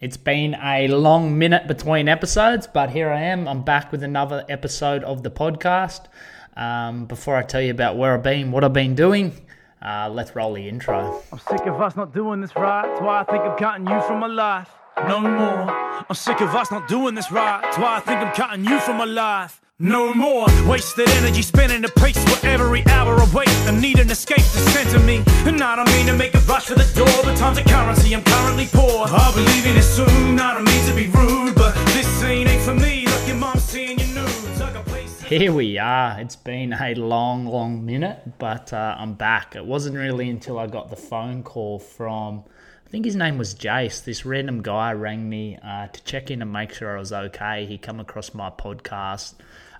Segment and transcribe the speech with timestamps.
[0.00, 3.46] It's been a long minute between episodes, but here I am.
[3.46, 6.06] I'm back with another episode of the podcast.
[6.56, 9.32] Um, before I tell you about where I've been, what I've been doing,
[9.80, 11.22] uh, let's roll the intro.
[11.32, 12.82] I'm sick of us not doing this right.
[12.86, 14.68] That's why I think I'm cutting you from my life.
[15.08, 15.70] No more.
[15.70, 17.62] I'm sick of us not doing this right.
[17.62, 19.60] That's why I think I'm cutting you from my life.
[19.80, 23.48] No more wasted energy spinning the pace for every hour I wait.
[23.48, 25.24] I need an escape to center me.
[25.46, 28.14] And I don't mean to make a rush for the door, but time's a currency.
[28.14, 29.06] I'm currently poor.
[29.08, 30.38] I'll be leaving it soon.
[30.38, 33.06] I don't mean to be rude, but this ain't ain't for me.
[33.08, 34.60] Like your mom seeing your nudes.
[34.60, 35.20] I got places.
[35.22, 36.20] Here we are.
[36.20, 39.56] It's been a long, long minute, but uh, I'm back.
[39.56, 42.44] It wasn't really until I got the phone call from,
[42.86, 44.04] I think his name was Jace.
[44.04, 47.66] This random guy rang me uh, to check in and make sure I was okay.
[47.66, 49.34] He come across my podcast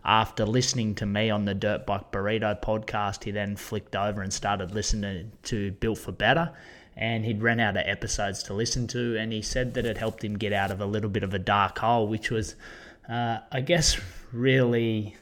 [0.04, 3.24] after listening to me on the Dirt Bike Burrito podcast.
[3.24, 6.52] He then flicked over and started listening to Built for Better.
[6.96, 10.22] And he'd run out of episodes to listen to, and he said that it helped
[10.22, 12.54] him get out of a little bit of a dark hole, which was,
[13.08, 14.00] uh, I guess,
[14.32, 15.16] really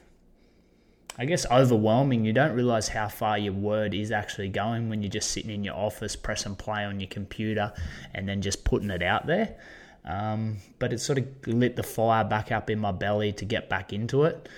[1.17, 2.25] I guess overwhelming.
[2.25, 5.63] You don't realize how far your word is actually going when you're just sitting in
[5.63, 7.71] your office, pressing play on your computer,
[8.13, 9.55] and then just putting it out there.
[10.05, 13.69] Um, but it sort of lit the fire back up in my belly to get
[13.69, 14.49] back into it.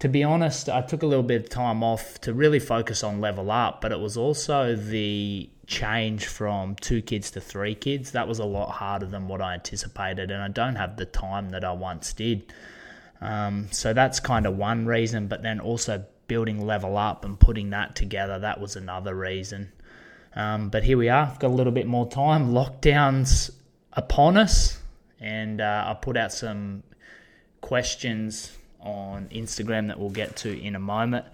[0.00, 3.20] To be honest, I took a little bit of time off to really focus on
[3.20, 8.12] level up, but it was also the change from two kids to three kids.
[8.12, 11.50] That was a lot harder than what I anticipated, and I don't have the time
[11.50, 12.50] that I once did.
[13.20, 17.68] Um, so that's kind of one reason, but then also building level up and putting
[17.70, 19.70] that together, that was another reason.
[20.34, 22.52] Um, but here we are, I've got a little bit more time.
[22.52, 23.50] Lockdown's
[23.92, 24.80] upon us,
[25.20, 26.84] and uh, I put out some
[27.60, 31.26] questions on Instagram that we'll get to in a moment.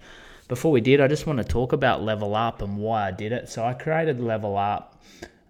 [0.47, 3.31] Before we did, I just want to talk about Level Up and why I did
[3.31, 3.49] it.
[3.49, 5.01] So I created Level Up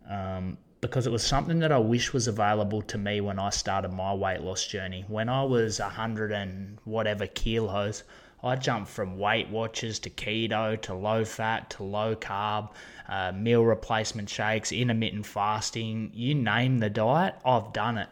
[0.09, 3.93] um, because it was something that I wish was available to me when I started
[3.93, 5.05] my weight loss journey.
[5.07, 8.03] When I was 100 and whatever kilos,
[8.43, 12.69] I jumped from Weight Watchers to keto to low fat to low carb,
[13.09, 18.09] uh, meal replacement shakes, intermittent fasting you name the diet, I've done it.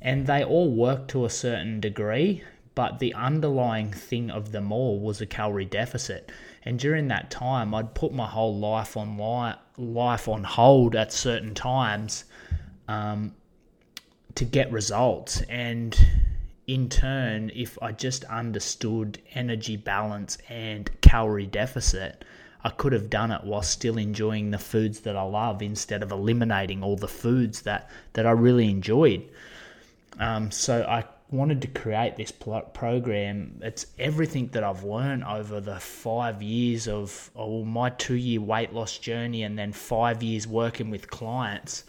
[0.00, 2.42] And they all work to a certain degree,
[2.78, 6.30] but the underlying thing of them all was a calorie deficit.
[6.62, 11.12] And during that time, I'd put my whole life on li- life on hold at
[11.12, 12.24] certain times
[12.86, 13.34] um,
[14.36, 15.40] to get results.
[15.48, 15.98] And
[16.68, 22.24] in turn, if I just understood energy balance and calorie deficit,
[22.62, 26.12] I could have done it while still enjoying the foods that I love instead of
[26.12, 29.28] eliminating all the foods that, that I really enjoyed.
[30.20, 33.60] Um, so I wanted to create this program.
[33.62, 38.72] It's everything that I've learned over the five years of oh, my two year weight
[38.72, 41.84] loss journey and then five years working with clients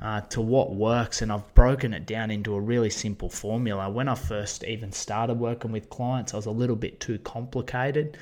[0.00, 1.22] uh, to what works.
[1.22, 3.90] And I've broken it down into a really simple formula.
[3.90, 8.16] When I first even started working with clients, I was a little bit too complicated.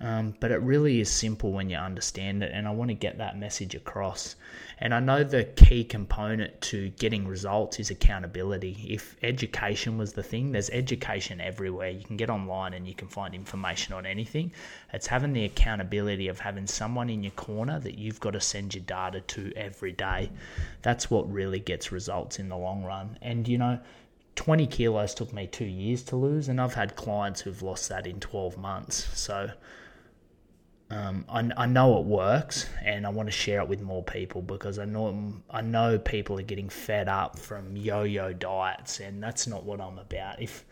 [0.00, 3.18] Um, but it really is simple when you understand it, and I want to get
[3.18, 4.36] that message across.
[4.78, 8.86] And I know the key component to getting results is accountability.
[8.88, 11.90] If education was the thing, there's education everywhere.
[11.90, 14.52] You can get online and you can find information on anything.
[14.92, 18.76] It's having the accountability of having someone in your corner that you've got to send
[18.76, 20.30] your data to every day.
[20.82, 23.18] That's what really gets results in the long run.
[23.20, 23.80] And you know,
[24.36, 28.06] 20 kilos took me two years to lose, and I've had clients who've lost that
[28.06, 29.08] in 12 months.
[29.18, 29.50] So,
[30.90, 34.40] um, I, I know it works, and I want to share it with more people
[34.40, 39.46] because I know I know people are getting fed up from yo-yo diets, and that's
[39.46, 40.40] not what I'm about.
[40.40, 40.64] If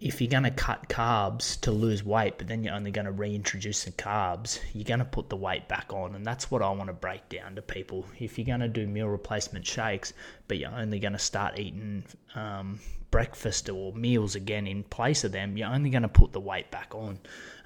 [0.00, 3.12] if you're going to cut carbs to lose weight, but then you're only going to
[3.12, 6.14] reintroduce the carbs, you're going to put the weight back on.
[6.14, 8.06] And that's what I want to break down to people.
[8.18, 10.14] If you're going to do meal replacement shakes,
[10.48, 15.32] but you're only going to start eating um, breakfast or meals again in place of
[15.32, 17.18] them, you're only going to put the weight back on.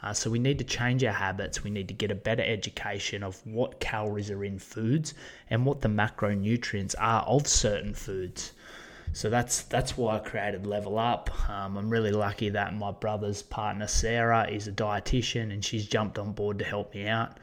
[0.02, 1.62] Uh, so we need to change our habits.
[1.62, 5.14] We need to get a better education of what calories are in foods
[5.50, 8.52] and what the macronutrients are of certain foods.
[9.14, 11.30] So that's that's why I created Level Up.
[11.48, 16.18] Um, I'm really lucky that my brother's partner Sarah is a dietitian and she's jumped
[16.18, 17.38] on board to help me out.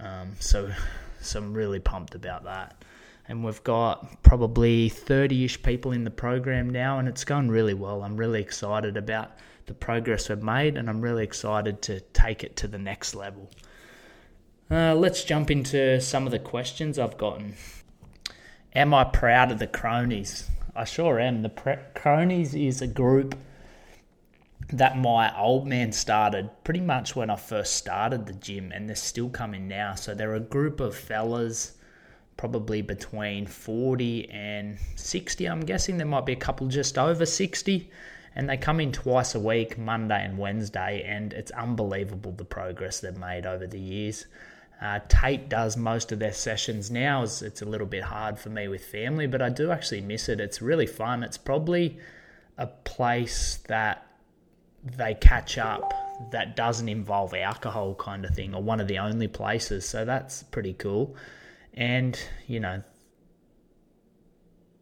[0.00, 0.72] Um, so,
[1.20, 2.82] so I'm really pumped about that.
[3.28, 8.02] And we've got probably 30-ish people in the program now, and it's going really well.
[8.02, 9.32] I'm really excited about
[9.66, 13.50] the progress we've made, and I'm really excited to take it to the next level.
[14.70, 17.54] Uh, let's jump into some of the questions I've gotten.
[18.74, 20.48] Am I proud of the cronies?
[20.74, 21.42] I sure am.
[21.42, 23.36] The pre- cronies is a group
[24.72, 28.96] that my old man started pretty much when I first started the gym, and they're
[28.96, 29.94] still coming now.
[29.94, 31.72] So they're a group of fellas
[32.36, 35.46] probably between 40 and 60.
[35.46, 37.90] I'm guessing there might be a couple just over 60.
[38.34, 43.00] And they come in twice a week, Monday and Wednesday, and it's unbelievable the progress
[43.00, 44.24] they've made over the years.
[44.82, 47.22] Uh, Tate does most of their sessions now.
[47.22, 50.28] It's, it's a little bit hard for me with family, but I do actually miss
[50.28, 50.40] it.
[50.40, 51.22] It's really fun.
[51.22, 51.98] It's probably
[52.58, 54.04] a place that
[54.84, 55.94] they catch up
[56.32, 60.42] that doesn't involve alcohol kind of thing or one of the only places so that's
[60.42, 61.14] pretty cool
[61.74, 62.82] and you know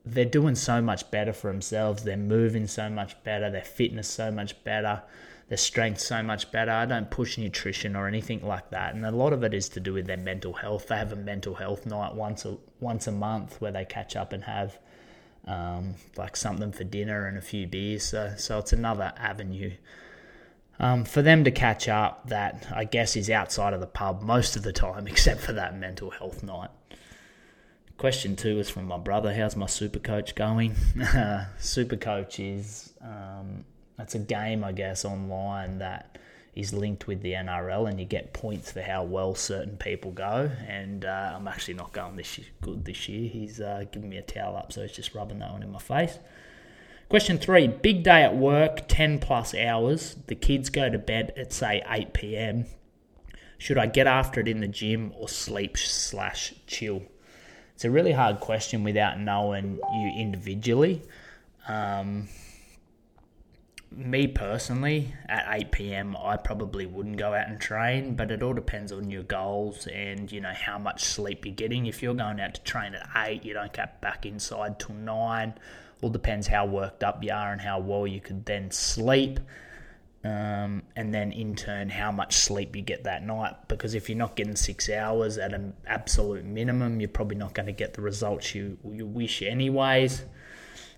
[0.04, 4.30] they're doing so much better for themselves they're moving so much better their fitness so
[4.30, 5.02] much better
[5.50, 9.10] their strength so much better i don't push nutrition or anything like that and a
[9.10, 11.84] lot of it is to do with their mental health they have a mental health
[11.84, 14.78] night once a once a month where they catch up and have
[15.46, 19.72] um, like something for dinner and a few beers so so it's another avenue
[20.80, 24.56] um, for them to catch up that I guess is outside of the pub most
[24.56, 26.70] of the time, except for that mental health night.
[27.98, 29.32] Question two is from my brother.
[29.32, 30.74] How's my super coach going?
[31.58, 33.66] super coach is um,
[34.00, 36.16] that's a game, I guess, online that
[36.54, 40.50] is linked with the NRL, and you get points for how well certain people go.
[40.66, 43.28] And uh, I'm actually not going this year, good this year.
[43.28, 45.78] He's uh, giving me a towel up, so he's just rubbing that one in my
[45.78, 46.18] face.
[47.10, 50.16] Question three Big day at work, 10 plus hours.
[50.28, 52.64] The kids go to bed at, say, 8 p.m.
[53.58, 57.02] Should I get after it in the gym or sleep slash chill?
[57.74, 61.02] It's a really hard question without knowing you individually.
[61.68, 62.28] Um,
[63.90, 68.54] me personally, at 8 p.m., I probably wouldn't go out and train, but it all
[68.54, 71.86] depends on your goals and you know how much sleep you're getting.
[71.86, 75.54] If you're going out to train at 8, you don't get back inside till 9
[76.02, 79.40] all depends how worked up you are and how well you could then sleep.
[80.22, 84.18] Um, and then in turn how much sleep you get that night because if you're
[84.18, 88.02] not getting six hours at an absolute minimum you're probably not going to get the
[88.02, 90.26] results you, you wish anyways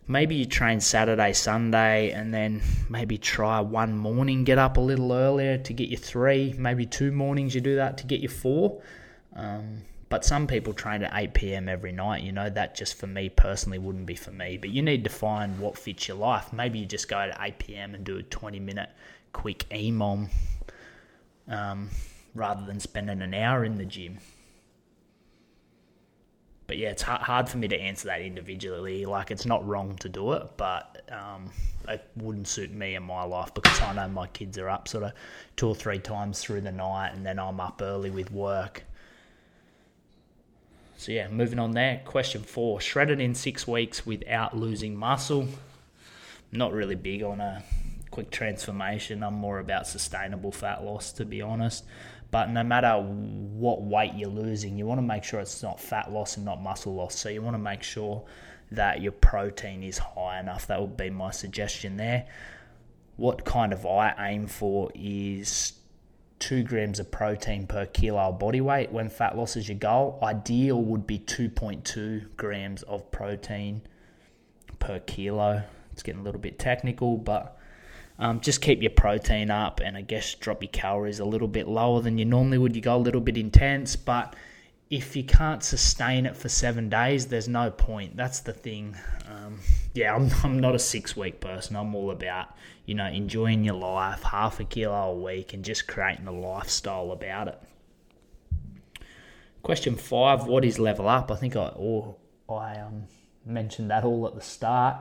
[0.09, 5.13] maybe you train saturday sunday and then maybe try one morning get up a little
[5.13, 8.83] earlier to get your three maybe two mornings you do that to get your four
[9.35, 9.83] um,
[10.13, 11.71] but some people train at 8 p.m.
[11.71, 12.23] every night.
[12.23, 14.59] You know, that just for me personally wouldn't be for me.
[14.59, 16.53] But you need to find what fits your life.
[16.53, 17.95] Maybe you just go at 8 p.m.
[17.95, 18.91] and do a 20 minute
[19.33, 20.29] quick EMOM
[21.49, 21.89] um,
[22.35, 24.19] rather than spending an hour in the gym.
[26.73, 29.05] But yeah, it's hard for me to answer that individually.
[29.05, 31.51] Like, it's not wrong to do it, but um,
[31.87, 35.05] it wouldn't suit me in my life because I know my kids are up sort
[35.05, 35.13] of
[35.57, 38.85] two or three times through the night, and then I'm up early with work
[41.03, 42.01] so yeah, moving on there.
[42.05, 45.49] Question four: shredded in six weeks without losing muscle.
[46.53, 47.65] Not really big on a
[48.13, 49.25] quick transformation.
[49.25, 51.85] I'm more about sustainable fat loss, to be honest.
[52.33, 56.11] But no matter what weight you're losing, you want to make sure it's not fat
[56.11, 57.15] loss and not muscle loss.
[57.15, 58.25] So you want to make sure
[58.71, 60.67] that your protein is high enough.
[60.67, 62.27] That would be my suggestion there.
[63.17, 65.75] What kind of I aim for is
[66.39, 70.19] two grams of protein per kilo body weight when fat loss is your goal.
[70.23, 73.83] Ideal would be 2.2 grams of protein
[74.79, 75.65] per kilo.
[75.93, 77.59] It's getting a little bit technical, but
[78.19, 81.67] um, just keep your protein up and I guess drop your calories a little bit
[81.69, 82.77] lower than you normally would.
[82.77, 84.35] You go a little bit intense, but
[84.91, 88.15] if you can't sustain it for seven days, there's no point.
[88.15, 88.95] That's the thing.
[89.27, 89.59] Um,
[89.95, 91.77] yeah, I'm, I'm not a six week person.
[91.77, 92.49] I'm all about,
[92.85, 97.11] you know, enjoying your life, half a kilo a week, and just creating a lifestyle
[97.11, 97.59] about it.
[99.63, 101.31] Question five What is level up?
[101.31, 101.73] I think I,
[102.51, 103.05] I um,
[103.47, 104.97] mentioned that all at the start.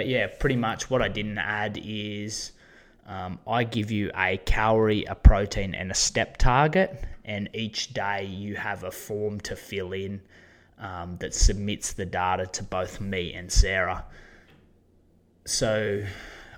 [0.00, 2.52] But yeah, pretty much what I didn't add is
[3.06, 8.24] um, I give you a calorie, a protein, and a step target and each day
[8.24, 10.22] you have a form to fill in
[10.78, 14.06] um, that submits the data to both me and Sarah.
[15.44, 16.02] So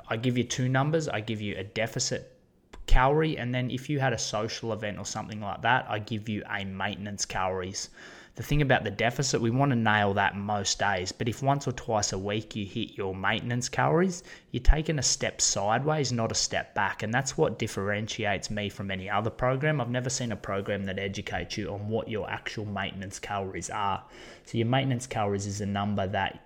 [0.06, 1.08] I give you two numbers.
[1.08, 2.38] I give you a deficit
[2.86, 6.28] calorie, and then if you had a social event or something like that, I give
[6.28, 7.90] you a maintenance calories
[8.34, 11.12] the thing about the deficit, we want to nail that most days.
[11.12, 15.02] But if once or twice a week you hit your maintenance calories, you're taking a
[15.02, 17.02] step sideways, not a step back.
[17.02, 19.82] And that's what differentiates me from any other program.
[19.82, 24.02] I've never seen a program that educates you on what your actual maintenance calories are.
[24.46, 26.40] So, your maintenance calories is a number that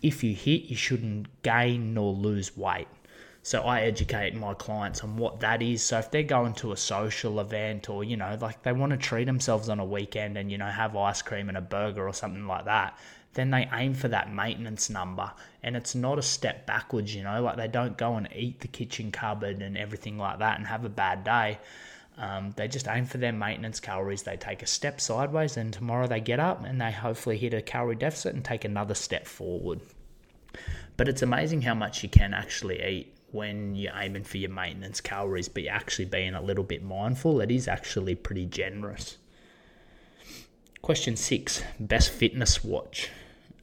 [0.00, 2.88] if you hit, you shouldn't gain nor lose weight.
[3.42, 5.82] So I educate my clients on what that is.
[5.82, 8.98] So if they're going to a social event or, you know, like they want to
[8.98, 12.12] treat themselves on a weekend and, you know, have ice cream and a burger or
[12.12, 12.98] something like that,
[13.32, 15.32] then they aim for that maintenance number.
[15.62, 18.68] And it's not a step backwards, you know, like they don't go and eat the
[18.68, 21.58] kitchen cupboard and everything like that and have a bad day.
[22.18, 24.22] Um, they just aim for their maintenance calories.
[24.22, 27.62] They take a step sideways, and tomorrow they get up and they hopefully hit a
[27.62, 29.80] calorie deficit and take another step forward.
[30.98, 35.00] But it's amazing how much you can actually eat when you're aiming for your maintenance
[35.00, 37.40] calories, but you're actually being a little bit mindful.
[37.40, 39.18] It is actually pretty generous.
[40.82, 43.10] Question six Best fitness watch.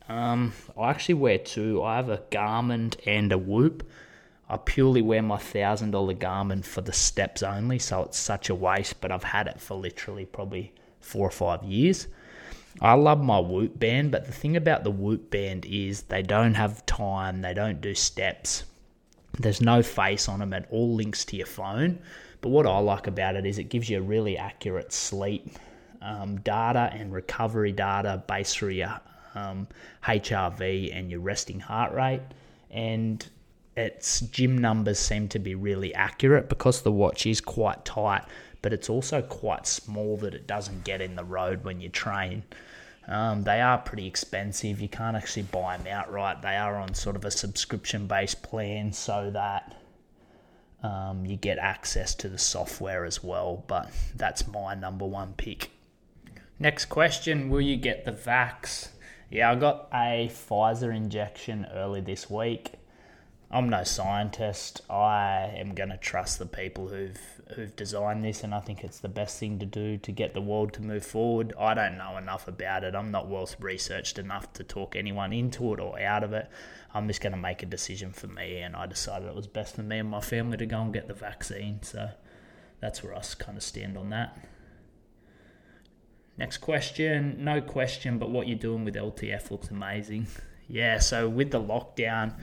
[0.10, 1.84] Um, I actually wear two.
[1.84, 3.88] I have a Garmin and a Whoop.
[4.50, 8.56] I purely wear my thousand dollar Garmin for the steps only, so it's such a
[8.56, 9.02] waste.
[9.02, 12.08] But I've had it for literally probably four or five years.
[12.80, 16.54] I love my Whoop band, but the thing about the Whoop band is they don't
[16.54, 18.64] have time, they don't do steps.
[19.38, 22.00] There's no face on them, it all links to your phone.
[22.42, 25.50] But what I like about it is it gives you a really accurate sleep
[26.02, 29.00] um, data and recovery data based through your
[29.36, 29.68] um,
[30.04, 32.22] HRV and your resting heart rate.
[32.70, 33.28] And
[33.76, 38.24] its gym numbers seem to be really accurate because the watch is quite tight,
[38.62, 42.44] but it's also quite small that it doesn't get in the road when you train.
[43.08, 44.82] Um, they are pretty expensive.
[44.82, 46.42] You can't actually buy them outright.
[46.42, 49.76] They are on sort of a subscription based plan so that
[50.84, 53.64] um, you get access to the software as well.
[53.68, 55.72] But that's my number one pick.
[56.60, 58.90] Next question Will you get the vax?
[59.30, 62.74] Yeah, I got a Pfizer injection early this week.
[63.50, 64.82] I'm no scientist.
[64.90, 69.00] I am going to trust the people who've who've designed this, and I think it's
[69.00, 71.54] the best thing to do to get the world to move forward.
[71.60, 72.96] I don't know enough about it.
[72.96, 76.50] I'm not well researched enough to talk anyone into it or out of it.
[76.94, 79.76] I'm just going to make a decision for me, and I decided it was best
[79.76, 81.82] for me and my family to go and get the vaccine.
[81.84, 82.10] So
[82.80, 84.38] that's where I kind of stand on that.
[86.38, 90.28] Next question, no question, but what you're doing with LTF looks amazing.
[90.70, 92.34] Yeah, so with the lockdown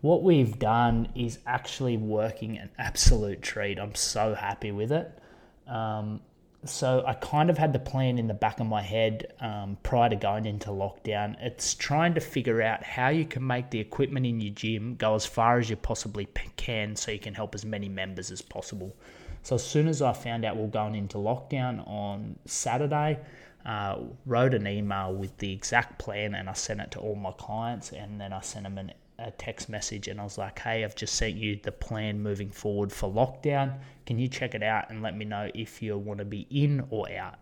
[0.00, 3.78] what we've done is actually working an absolute treat.
[3.78, 5.18] I'm so happy with it.
[5.66, 6.20] Um,
[6.64, 10.10] so I kind of had the plan in the back of my head um, prior
[10.10, 11.36] to going into lockdown.
[11.40, 15.14] It's trying to figure out how you can make the equipment in your gym go
[15.14, 16.26] as far as you possibly
[16.56, 18.94] can, so you can help as many members as possible.
[19.42, 23.20] So as soon as I found out we are going into lockdown on Saturday,
[23.64, 27.32] uh, wrote an email with the exact plan and I sent it to all my
[27.32, 30.84] clients, and then I sent them an a text message and I was like, hey,
[30.84, 33.78] I've just sent you the plan moving forward for lockdown.
[34.04, 36.86] Can you check it out and let me know if you want to be in
[36.90, 37.38] or out?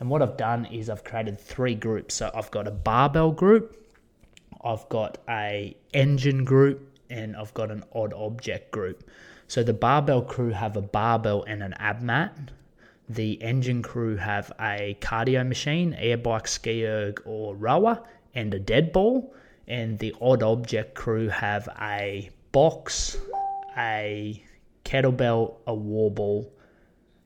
[0.00, 2.14] And what I've done is I've created three groups.
[2.14, 3.76] So I've got a barbell group,
[4.64, 9.08] I've got a engine group, and I've got an odd object group.
[9.48, 12.50] So the barbell crew have a barbell and an ab mat.
[13.08, 18.02] The engine crew have a cardio machine, air bike, ski erg, or rower,
[18.34, 19.34] and a dead ball
[19.68, 23.16] and the odd object crew have a box,
[23.76, 24.42] a
[24.84, 26.52] kettlebell, a wall ball,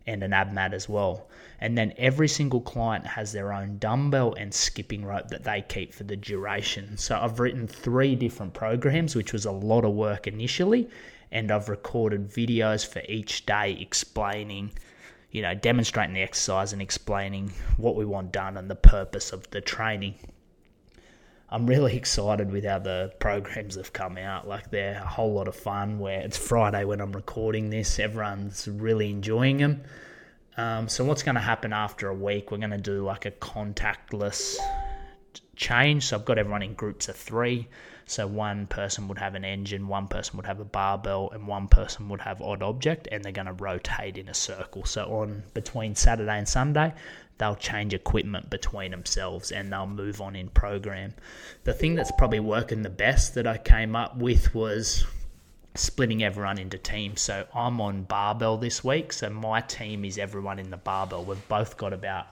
[0.06, 1.28] and an ab mat as well.
[1.60, 5.92] And then every single client has their own dumbbell and skipping rope that they keep
[5.92, 6.96] for the duration.
[6.96, 10.88] So I've written three different programs, which was a lot of work initially,
[11.32, 14.72] and I've recorded videos for each day explaining,
[15.30, 19.50] you know, demonstrating the exercise and explaining what we want done and the purpose of
[19.50, 20.14] the training.
[21.56, 24.46] I'm really excited with how the programs have come out.
[24.46, 25.98] Like they're a whole lot of fun.
[25.98, 29.82] Where it's Friday when I'm recording this, everyone's really enjoying them.
[30.58, 32.50] Um, so what's going to happen after a week?
[32.50, 34.56] We're going to do like a contactless
[35.56, 36.06] change.
[36.06, 37.68] So I've got everyone in groups of three.
[38.04, 41.66] So one person would have an engine, one person would have a barbell, and one
[41.66, 44.84] person would have odd object, and they're going to rotate in a circle.
[44.84, 46.94] So on between Saturday and Sunday,
[47.38, 51.14] they'll change equipment between themselves and they'll move on in program.
[51.64, 55.04] The thing that's probably working the best that I came up with was
[55.74, 57.20] splitting everyone into teams.
[57.20, 59.12] So I'm on barbell this week.
[59.12, 61.24] So my team is everyone in the barbell.
[61.24, 62.26] We've both got about,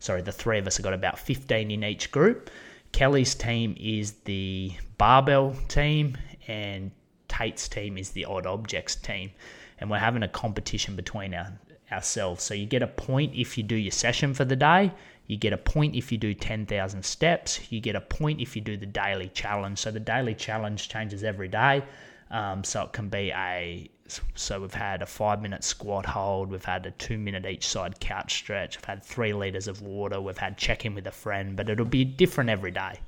[0.00, 2.50] sorry, the three of us have got about 15 in each group.
[2.92, 6.90] Kelly's team is the barbell team, and
[7.28, 9.30] Tate's team is the odd objects team.
[9.78, 11.52] And we're having a competition between our
[11.92, 12.42] ourselves.
[12.44, 14.92] So you get a point if you do your session for the day.
[15.26, 17.60] You get a point if you do 10,000 steps.
[17.70, 19.78] You get a point if you do the daily challenge.
[19.78, 21.82] So the daily challenge changes every day.
[22.30, 23.90] Um, so it can be a
[24.34, 28.00] so we've had a five minute squat hold, we've had a two minute each side
[28.00, 31.56] couch stretch, we've had three liters of water, we've had check in with a friend,
[31.56, 33.00] but it'll be different every day.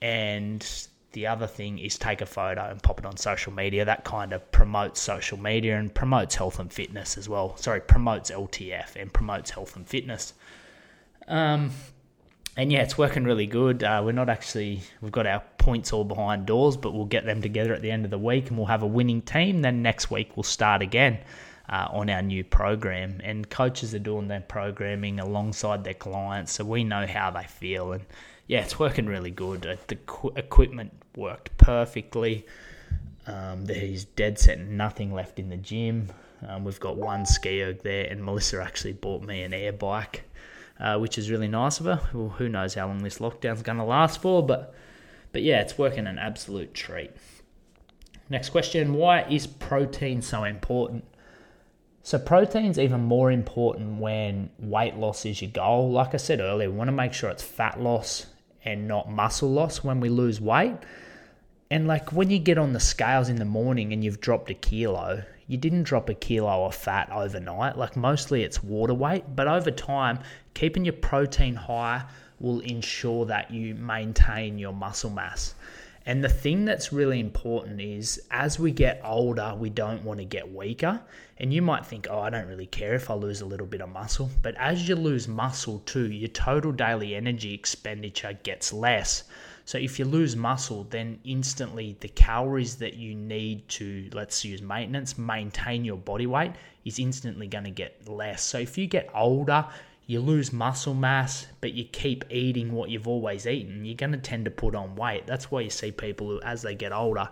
[0.00, 0.64] And
[1.12, 3.84] the other thing is take a photo and pop it on social media.
[3.84, 7.56] That kind of promotes social media and promotes health and fitness as well.
[7.56, 10.34] Sorry, promotes LTF and promotes health and fitness.
[11.28, 11.70] Um,
[12.56, 13.82] and yeah, it's working really good.
[13.82, 17.42] Uh, we're not actually, we've got our points all behind doors, but we'll get them
[17.42, 19.62] together at the end of the week and we'll have a winning team.
[19.62, 21.18] Then next week we'll start again.
[21.70, 23.20] uh, on our new program.
[23.22, 27.92] And coaches are doing their programming alongside their clients, so we know how they feel.
[27.92, 28.04] And
[28.50, 29.64] yeah, it's working really good.
[29.64, 32.44] Uh, the qu- equipment worked perfectly.
[33.28, 36.08] Um, there's dead set nothing left in the gym.
[36.44, 40.24] Um, we've got one ski erg there, and Melissa actually bought me an air bike,
[40.80, 42.00] uh, which is really nice of her.
[42.12, 44.74] Well, who knows how long this lockdown's going to last for, but
[45.30, 47.12] but yeah, it's working an absolute treat.
[48.28, 51.04] Next question Why is protein so important?
[52.02, 55.92] So, protein's even more important when weight loss is your goal.
[55.92, 58.26] Like I said earlier, we want to make sure it's fat loss
[58.64, 60.76] and not muscle loss when we lose weight.
[61.70, 64.54] And like when you get on the scales in the morning and you've dropped a
[64.54, 67.78] kilo, you didn't drop a kilo of fat overnight.
[67.78, 70.18] Like mostly it's water weight, but over time,
[70.54, 72.04] keeping your protein high
[72.40, 75.54] will ensure that you maintain your muscle mass.
[76.10, 80.24] And the thing that's really important is as we get older, we don't want to
[80.24, 81.00] get weaker.
[81.38, 83.80] And you might think, oh, I don't really care if I lose a little bit
[83.80, 84.28] of muscle.
[84.42, 89.22] But as you lose muscle too, your total daily energy expenditure gets less.
[89.66, 94.62] So if you lose muscle, then instantly the calories that you need to, let's use
[94.62, 98.42] maintenance, maintain your body weight is instantly going to get less.
[98.42, 99.64] So if you get older,
[100.10, 104.18] you lose muscle mass, but you keep eating what you've always eaten, you're going to
[104.18, 105.24] tend to put on weight.
[105.24, 107.28] That's why you see people who, as they get older,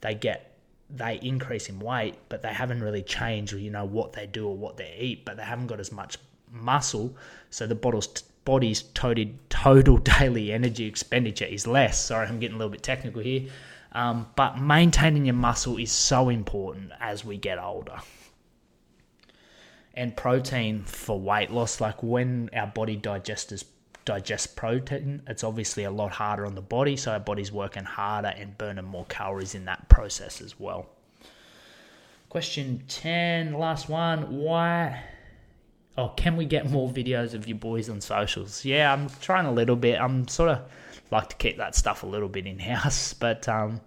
[0.00, 0.56] they get
[0.88, 4.56] they increase in weight, but they haven't really changed, you know, what they do or
[4.56, 6.16] what they eat, but they haven't got as much
[6.50, 7.14] muscle,
[7.50, 8.06] so the body's
[8.46, 12.02] body's total total daily energy expenditure is less.
[12.02, 13.50] Sorry, I'm getting a little bit technical here,
[13.92, 17.98] um, but maintaining your muscle is so important as we get older
[19.96, 21.80] and protein for weight loss.
[21.80, 23.64] Like when our body digests
[24.04, 28.28] digests protein, it's obviously a lot harder on the body, so our body's working harder
[28.28, 30.86] and burning more calories in that process as well.
[32.28, 34.36] Question 10, last one.
[34.36, 35.02] Why?
[35.98, 38.64] Oh, can we get more videos of your boys on socials?
[38.64, 40.00] Yeah, I'm trying a little bit.
[40.00, 40.60] I'm sort of
[41.10, 43.80] like to keep that stuff a little bit in house, but um,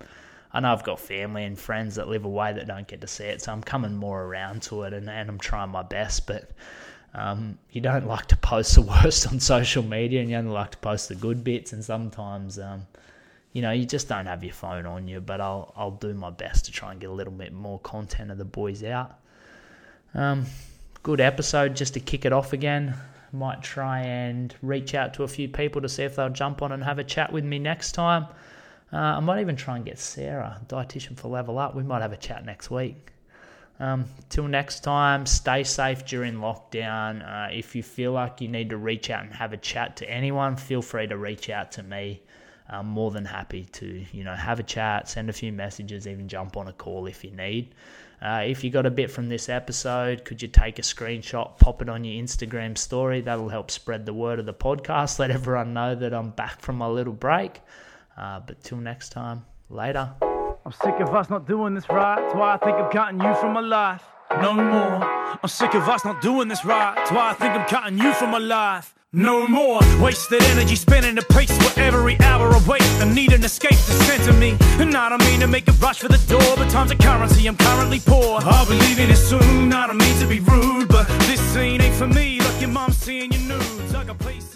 [0.51, 3.25] I know I've got family and friends that live away that don't get to see
[3.25, 6.25] it, so I'm coming more around to it and, and I'm trying my best.
[6.25, 6.49] But
[7.13, 10.71] um, you don't like to post the worst on social media and you only like
[10.71, 12.59] to post the good bits, and sometimes.
[12.59, 12.87] Um,
[13.53, 16.29] you know, you just don't have your phone on you, but I'll I'll do my
[16.29, 19.19] best to try and get a little bit more content of the boys out.
[20.13, 20.45] Um,
[21.03, 22.95] good episode just to kick it off again.
[23.31, 26.71] Might try and reach out to a few people to see if they'll jump on
[26.71, 28.27] and have a chat with me next time.
[28.91, 31.75] Uh, I might even try and get Sarah, dietitian for Level Up.
[31.75, 33.11] We might have a chat next week.
[33.79, 37.23] Um, till next time, stay safe during lockdown.
[37.23, 40.09] Uh, if you feel like you need to reach out and have a chat to
[40.09, 42.21] anyone, feel free to reach out to me.
[42.67, 46.27] I'm more than happy to, you know, have a chat, send a few messages, even
[46.27, 47.73] jump on a call if you need.
[48.21, 51.81] Uh, if you got a bit from this episode, could you take a screenshot, pop
[51.81, 53.21] it on your Instagram story?
[53.21, 55.19] That'll help spread the word of the podcast.
[55.19, 57.61] Let everyone know that I'm back from my little break.
[58.19, 60.11] Uh, but till next time, later.
[60.65, 62.17] I'm sick of us not doing this right.
[62.17, 64.03] That's why I think I'm cutting you from my life.
[64.41, 65.03] No more.
[65.41, 66.95] I'm sick of us not doing this right.
[66.95, 68.93] That's why I think I'm cutting you from my life.
[69.13, 73.01] No more wasted energy spinning the pace for every hour I waste.
[73.01, 74.57] I need an escape to send to me.
[74.79, 77.47] And I don't mean to make a rush for the door, but time's a currency,
[77.47, 78.39] I'm currently poor.
[78.43, 81.95] I'll be leaving it soon, I don't mean to be rude, but this scene ain't
[81.95, 82.39] for me.
[82.39, 84.48] Like your mom seeing your nudes, I got places.